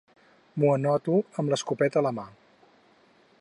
[0.61, 2.27] M'ho anoto amb l'escopeta a la mà.